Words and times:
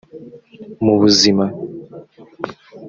mu 0.83 0.93
buzima 1.01 1.45